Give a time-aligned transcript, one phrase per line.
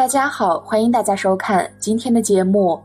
[0.00, 2.80] 大家好，欢迎大家收看今天的节目。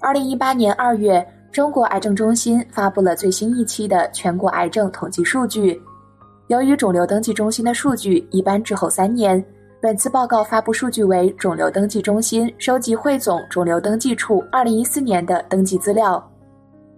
[0.00, 5.80] 二零一八年二月，中国癌症中心发布了最新一期的全国癌症统计数据。
[6.48, 9.40] 由于肿瘤登记中心的数据一般滞后三年，
[9.80, 16.20] 本次报告发布数据为肿瘤登记中心收集汇总肿瘤登记处二零一四年的登记资料。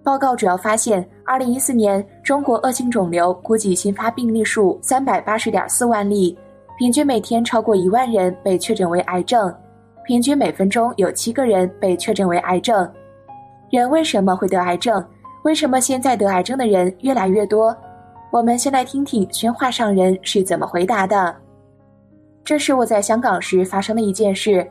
[0.03, 6.39] 报告主要发现，二零一四年中国恶性肿瘤估计新发病例数三百八十点四万例。
[6.83, 9.55] 平均每天超过一万人被确诊为癌症，
[10.03, 12.93] 平均每分钟有七个人被确诊为癌症。
[13.71, 15.01] 人为什么会得癌症？
[15.45, 17.73] 为什么现在得癌症的人越来越多？
[18.33, 21.33] 我们先来听听宣化上人是怎么回答的。
[22.43, 24.69] 这是我在香港时发生的一件事。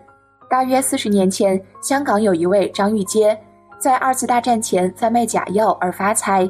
[0.50, 3.40] 大约四十年前，香港有一位张玉阶，
[3.80, 6.46] 在二次大战前贩卖假药而发财，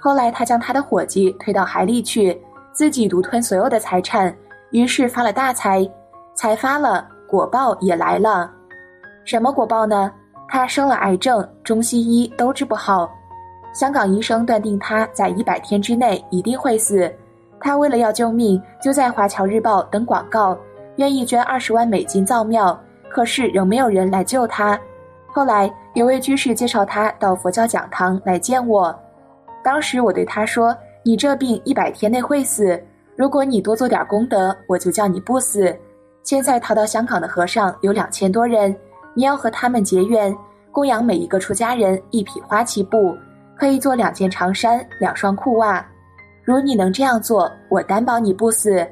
[0.00, 2.36] 后来他将他的伙计推到海里去，
[2.72, 4.36] 自己独吞所有的财产。
[4.70, 5.88] 于是发了大财，
[6.34, 8.50] 财发了，果报也来了。
[9.24, 10.12] 什么果报呢？
[10.48, 13.10] 他生了癌症，中西医都治不好。
[13.72, 17.12] 香港医生断定他在一百天之内一定会死。
[17.60, 20.56] 他为了要救命，就在《华侨日报》登广告，
[20.96, 22.78] 愿意捐二十万美金造庙。
[23.08, 24.78] 可是仍没有人来救他。
[25.26, 28.94] 后来有位居士介绍他到佛教讲堂来见我。
[29.64, 32.80] 当时我对他说：“你这病一百天内会死。”
[33.16, 35.74] 如果你多做点功德，我就叫你不死。
[36.22, 38.76] 现在逃到香港的和尚有两千多人，
[39.14, 40.36] 你要和他们结缘，
[40.70, 43.16] 供养每一个出家人一匹花旗布，
[43.56, 45.84] 可以做两件长衫、两双裤袜。
[46.44, 48.86] 如你能这样做，我担保你不死。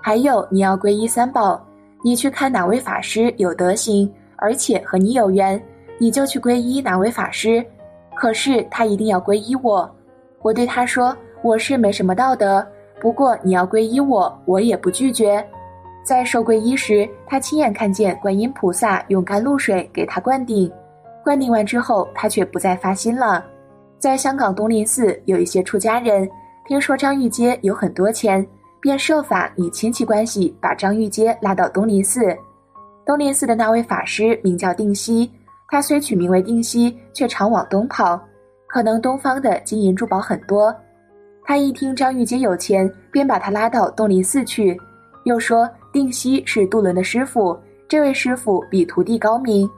[0.00, 1.60] 还有，你要皈依三宝，
[2.02, 5.62] 你去看哪位法师有德行，而且和你有缘，
[5.98, 7.64] 你就去皈依哪位法师。
[8.14, 9.88] 可是他一定要皈依我。
[10.40, 12.66] 我对他说，我是没什么道德。
[13.00, 15.44] 不过你要皈依我，我也不拒绝。
[16.02, 20.70] 在受皈依时，他亲眼看见观音菩萨用甘露水给他灌顶，
[21.24, 23.44] 灌顶完之后，他却不再发心了。
[23.98, 26.28] 在香港东林寺，有一些出家人
[26.66, 28.46] 听说张玉阶有很多钱，
[28.80, 32.36] 便设法以亲戚关系把张玉阶拉到东林寺。
[33.04, 35.30] 东林寺的那位法师名叫定西，
[35.68, 38.20] 他虽取名为定西，却常往东跑，
[38.68, 40.74] 可能东方的金银珠宝很多。
[41.46, 44.76] 他一听张玉阶有钱，便把他拉到东林寺去，
[45.22, 49.70] 又说定西是渡轮的师傅，这位师傅比徒弟高明。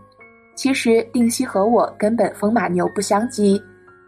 [0.55, 3.63] 其实定西和我根本风马牛不相及。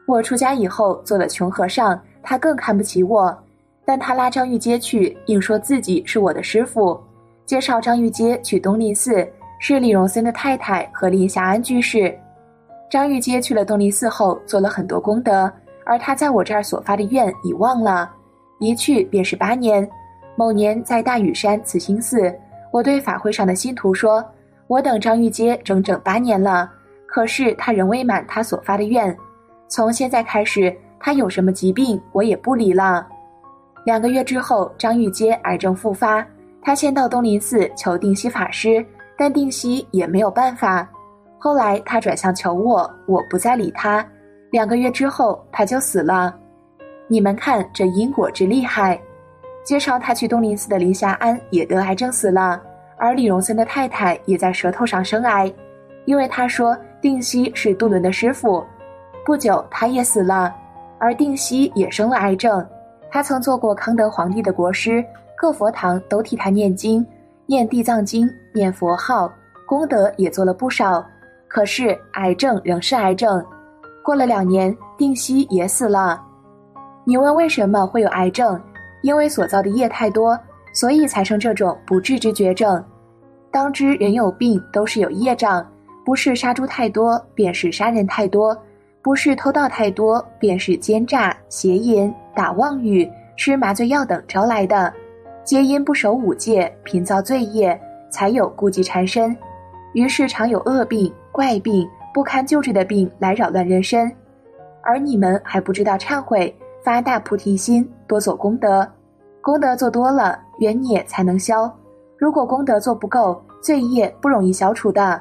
[0.06, 3.36] 我出家以后做了穷和尚，他更看不起我。
[3.84, 6.98] 但他拉张玉阶去，硬说自己是我的师傅，
[7.44, 9.28] 介绍张玉阶去东林寺，
[9.58, 12.16] 是李荣森的太太和林霞安居士。
[12.90, 15.52] 张玉阶去了东林寺后，做了很多功德。
[15.84, 18.10] 而他在我这儿所发的愿已忘了，
[18.58, 19.88] 一去便是八年。
[20.36, 22.34] 某年在大屿山慈心寺，
[22.72, 24.24] 我对法会上的信徒说
[24.68, 26.70] ：“我等张玉阶整整八年了，
[27.06, 29.14] 可是他仍未满他所发的愿。
[29.68, 33.06] 从现在开始，他有什么疾病，我也不理了。”
[33.84, 36.24] 两个月之后，张玉阶癌症复发，
[36.62, 38.84] 他先到东林寺求定西法师，
[39.18, 40.88] 但定西也没有办法。
[41.38, 44.06] 后来他转向求我，我不再理他。
[44.50, 46.34] 两个月之后，他就死了。
[47.06, 49.00] 你们看这因果之厉害。
[49.62, 52.60] 介绍他去东林寺的林霞安也得癌症死了，
[52.96, 55.52] 而李荣森的太太也在舌头上生癌，
[56.06, 58.64] 因为他说定西是杜伦的师傅。
[59.24, 60.52] 不久，他也死了，
[60.98, 62.66] 而定西也生了癌症。
[63.10, 65.04] 他曾做过康德皇帝的国师，
[65.36, 67.06] 各佛堂都替他念经，
[67.46, 69.30] 念地藏经，念佛号，
[69.66, 71.06] 功德也做了不少。
[71.46, 73.44] 可是癌症仍是癌症。
[74.10, 76.20] 过了两年，定西也死了。
[77.04, 78.60] 你问为什么会有癌症？
[79.02, 80.36] 因为所造的业太多，
[80.74, 82.84] 所以才生这种不治之绝症。
[83.52, 85.64] 当知人有病都是有业障，
[86.04, 88.52] 不是杀猪太多，便是杀人太多；
[89.00, 94.92] 不是偷盗太多，便是奸诈、邪淫、打妄语、吃麻醉药等招来的。
[95.44, 97.80] 皆因不守五戒，频造罪业，
[98.10, 99.36] 才有孤寂缠身，
[99.92, 101.88] 于是常有恶病、怪病。
[102.12, 104.10] 不堪救治的病来扰乱人身，
[104.82, 108.86] 而你们还不知道忏悔、发大菩提心、多做功德。
[109.40, 111.72] 功德做多了，冤孽才能消。
[112.18, 115.20] 如果功德做不够，罪业不容易消除的。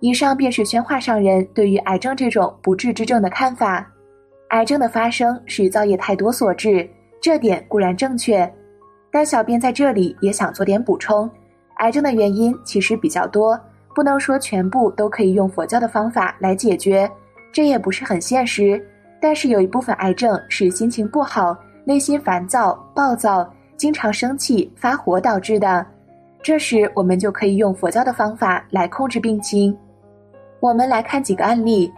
[0.00, 3.86] 以上便是宣化上人对于癌症这种不治之症的看法。
[4.50, 6.88] 癌症的发生是造业太多所致，
[7.20, 8.48] 这点固然正确。
[9.10, 11.28] 但小编在这里也想做点补充：
[11.78, 13.58] 癌症的原因其实比较多。
[13.94, 17.08] 不能说全部都可以用佛教的方法来解决，
[17.52, 18.82] 这也不是很现实。
[19.20, 25.86] 但是有一部分癌症是心情不好、内心烦躁、暴躁、经常生气、发火导致的。
[26.42, 29.74] 这时我们就可以用佛教的方法来控制病情。
[30.60, 31.90] 我们来看几个案例：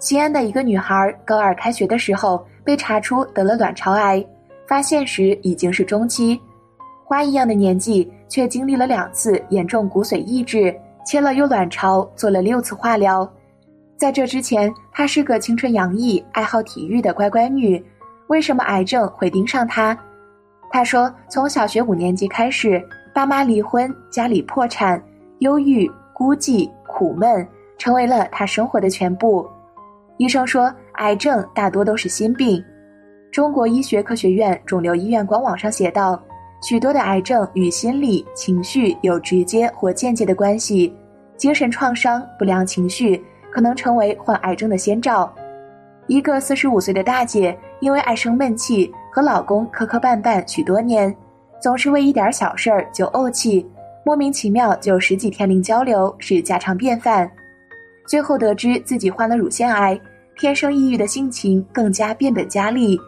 [0.00, 4.24] 西安的一个女孩高二开学的时候被查出得了卵巢癌，
[4.66, 6.40] 发现时已经是中期，
[7.04, 13.30] 花一样的年纪却经历了两次严重骨髓抑制，切了右卵巢，做了六次化疗。
[13.96, 17.84] 在这之前，她是个青春洋溢、爱好体育的乖乖女。
[18.28, 19.96] 为什么癌症会盯上她？
[20.70, 22.82] 她说，从小学五年级开始，
[23.14, 25.02] 爸妈离婚，家里破产，
[25.38, 27.46] 忧郁、孤寂、苦闷，
[27.78, 29.48] 成为了她生活的全部。
[30.16, 32.62] 医生说，癌症大多都是心病。
[33.30, 36.20] 中国医学科学院肿瘤医院官网上写道，
[36.62, 40.94] 许多的癌症与心理、情绪有直接或间接的关系，
[41.36, 45.30] 精神创伤、不良情绪可能成为患癌症的先兆。
[46.06, 48.90] 一个四十五岁的大姐，因为爱生闷气。
[49.14, 51.14] 和老公磕磕绊绊许多年，
[51.60, 53.70] 总是为一点小事儿就怄气，
[54.06, 57.30] 莫名其妙就十几天零交流是家常便饭。
[58.06, 60.00] 最后得知自己患了乳腺癌，
[60.38, 62.98] 天生抑郁的性情更加变本加厉。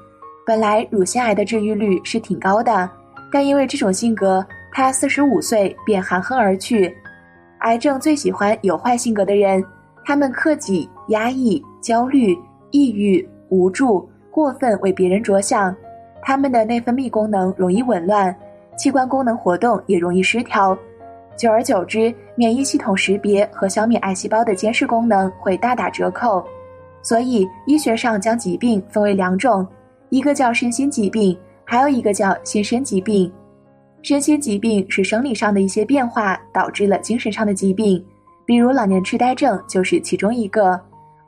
[0.45, 2.91] 本来乳腺癌的治愈率是挺高的，
[3.35, 6.97] 但因为这种性格，他四十五岁便含恨而去。
[7.63, 9.61] 癌症最喜欢有坏性格的人，
[10.05, 12.33] 他们克己、压抑、焦虑、
[12.71, 15.75] 抑郁、无助、过分为别人着想。
[16.23, 18.33] 他们的内分泌功能容易紊乱，
[18.77, 20.79] 器官功能活动也容易失调，
[21.37, 26.47] 久而久之，免疫系统识别和消灭癌细胞的监视功能会大打折扣。
[27.03, 29.67] 所以，医学上将疾病分为两种，
[30.11, 33.33] 一个叫身心疾病，还有一个叫心身疾病。
[34.03, 38.05] 身心疾病是生理上的一些变化导致了精神上的疾病，
[38.45, 40.79] 比如老年痴呆症就是其中一个，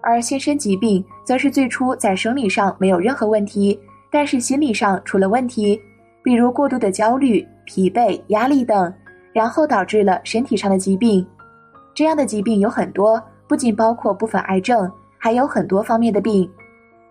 [0.02, 3.78] 而心身疾病则是最初在生理上没有任何问题。
[4.10, 5.80] 但是心理上出了问题，
[6.22, 8.92] 比如过度的焦虑、疲惫、压力等，
[9.32, 11.26] 然后导致了身体上的疾病。
[11.94, 16.48] 这样的疾病有很多，不仅包括部分癌症，还有很多方面的病。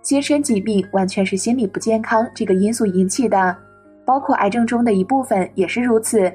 [0.06, 3.58] 心身疾病完全是心理不健康这个因素引起的，
[4.06, 6.32] 包括癌症中的一部分也是如此。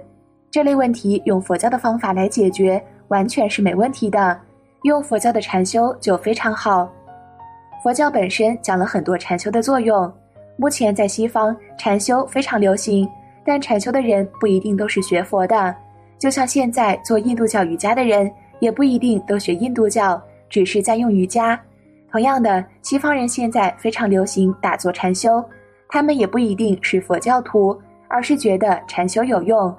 [0.51, 4.37] 这类问题用佛教的方法来解决，完全是没问题的。
[4.83, 6.91] 用佛教的禅修就非常好。
[7.81, 10.13] 佛教本身讲了很多禅修的作用。
[10.57, 13.09] 目前在西方禅修非常流行，
[13.45, 15.73] 但禅修的人不一定都是学佛的。
[16.19, 18.29] 就像现在做印度教瑜伽的人，
[18.59, 21.59] 也不一定都学印度教，只是在用瑜伽。
[22.11, 25.45] 同样的，西方人现在非常流行打坐禅修，
[25.89, 29.73] 他们也不一定是佛教徒，而是觉得禅修有用。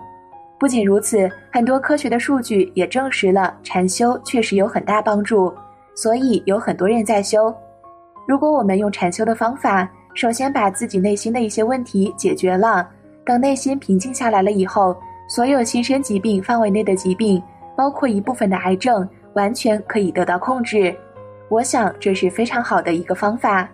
[0.57, 5.53] 不仅如此，很多科学的数据也证实了禅修确实有很大帮助，
[5.95, 7.53] 所以有很多人在修。
[8.27, 12.87] 如果我们用禅修的方法，首先把自己内心的一些问题解决了，
[13.25, 14.95] 等内心平静下来了以后，
[15.27, 17.41] 所有心身疾病范围内的疾病，
[17.75, 20.95] 包括一部分的癌症，完全可以得到控制。
[21.51, 23.67] 我想这是非常好的一个方法。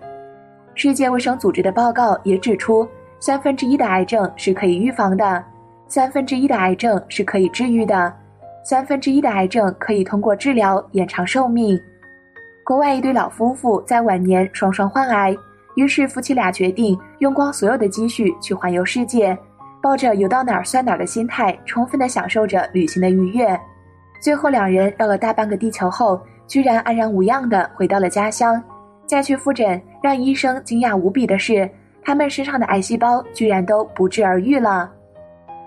[0.73, 2.89] 世界卫生组织的报告也指出，
[3.19, 5.45] 三分之一的癌症是可以预防的，
[5.87, 8.11] 三分之一的癌症是可以治愈的，
[8.63, 11.79] 三分之一的癌症可以通过治疗延长寿命。
[12.65, 15.37] 国外一对老夫妇在晚年双双患癌。
[15.75, 19.37] 于是夫妻俩决定用光所有的积蓄去环游世界，
[19.83, 23.55] 抱着游到哪儿算哪儿的心态，充分的享受着旅行的愉悦。
[24.19, 28.61] 最后两人绕了大半个地球后，居然安然无恙的回到了家乡。
[29.05, 31.69] 再去复诊，让医生惊讶无比的是，
[32.03, 34.91] 他们身上的癌细胞居然都不治而愈了。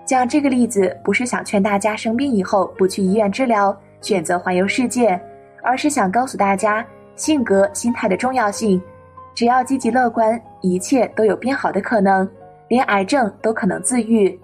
[0.05, 5.19] 讲这个例子，不是想劝大家生病以后不去医院治疗，选择环游世界，
[5.63, 6.85] 而是想告诉大家
[7.15, 8.81] 性格、心态的重要性。
[9.33, 12.29] 只要积极乐观，一切都有变好的可能，
[12.67, 14.37] 连癌症都可能自愈。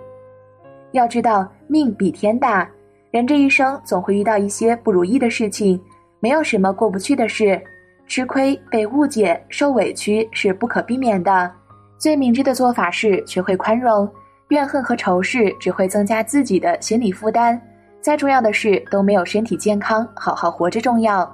[0.91, 2.67] 要知道，命比天大，
[3.11, 5.79] 人这一生总会遇到一些不如意的事情，
[6.19, 7.61] 没有什么过不去的事。
[8.07, 11.51] 吃亏、被误解、受委屈是不可避免的。
[11.97, 14.09] 最明智的做法是学会宽容，
[14.49, 17.61] 怨恨和仇视只会增加自己的心理负担。
[18.01, 21.29] 再重要的事都没有身体健康、好好活着重要。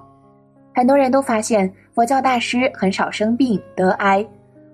[0.74, 1.72] 很多人都发现。
[1.96, 4.25] 佛教大师很少生病得癌，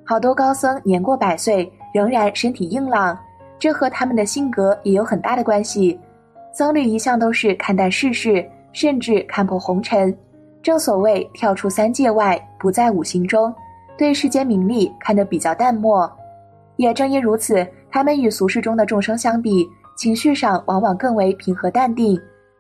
[0.06, 3.20] 好多高僧年过百岁仍然身体硬朗，
[3.60, 6.00] 这和他们的性格也有很大的关系。
[6.54, 10.16] 僧侣一向都是看淡世事，甚至看破红尘，
[10.62, 13.54] 正所谓跳出三界外，不在五行中，
[13.98, 16.10] 对世间名利看得比较淡漠。
[16.76, 22.20] 也正因如此，他们与俗世中的众生相比，情绪上往往更为平和淡定，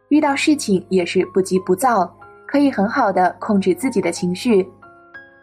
[0.09, 2.11] 遇到事情也是不急不躁。
[2.51, 4.67] 可以很好的控制自己的情绪。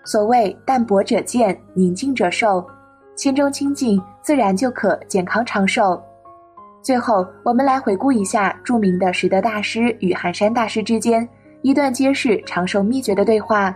[0.05, 2.67] 所谓淡泊者健，宁静者寿，
[3.15, 6.03] 心中清静，自然就可健康长寿。
[6.87, 11.29] 最后，我们来回顾一下著名的拾得大师与寒山大师之间
[11.63, 13.75] 一段揭示长寿秘诀的对话。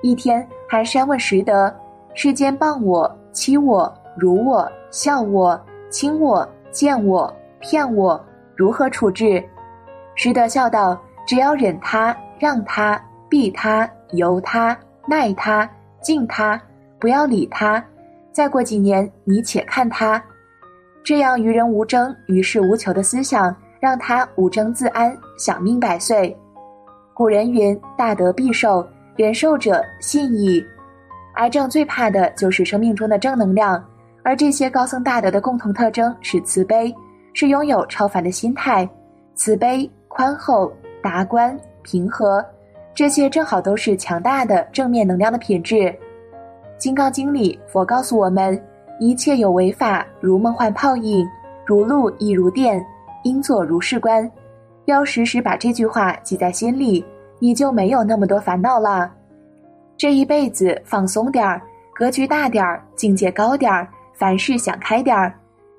[0.00, 1.74] 一天，寒山问拾得
[2.14, 5.60] ：“世间谤我、欺我、辱我、笑我、
[5.90, 9.42] 轻我、贱我、骗我，如何处置？”
[10.14, 10.96] 拾得笑道
[11.26, 15.68] ：“只要忍他、让他、避他、由他、耐他、
[16.00, 16.62] 敬他，
[17.00, 17.84] 不要理他。
[18.30, 20.22] 再过几年，你且看他。”
[21.02, 26.36] 这样与人无争，于事无求的思想，让他无争自安，享命百岁。
[27.14, 30.64] 古人云：“大德必寿，人寿者信矣。”
[31.36, 33.82] 癌症最怕的就是生命中的正能量，
[34.22, 36.94] 而这些高僧大德的共同特征是慈悲，
[37.32, 38.88] 是拥有超凡的心态，
[39.34, 40.70] 慈悲、宽厚、
[41.02, 42.44] 达观、平和，
[42.94, 45.76] 这些正好都是强大的正面能量的品质。
[46.76, 48.62] 《金刚经》里，佛告诉我们。
[49.00, 51.26] 一切有为法，如梦幻泡影，
[51.64, 52.84] 如露亦如电，
[53.24, 54.30] 应作如是观。
[54.84, 57.02] 要时时把这句话记在心里，
[57.38, 59.10] 你就没有那么多烦恼了。
[59.96, 61.62] 这一辈子放松点儿，
[61.94, 65.32] 格局大点儿，境界高点儿，凡事想开点儿。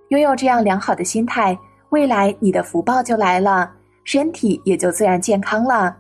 [0.08, 1.56] 拥有这样良好的心态，
[1.90, 3.70] 未来你的福报就来了，
[4.04, 5.96] 身体也就自然健康了。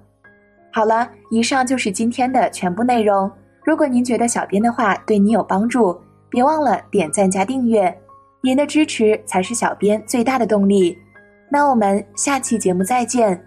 [0.73, 3.31] 好了，以上就是今天的全部内容。
[3.63, 5.95] 如果您觉得小编的话对你有帮助，
[6.31, 7.95] 别忘了点赞加订阅，
[8.41, 10.97] 您的支持才是小编最大的动力。
[11.51, 13.39] 那我们下期节目再见。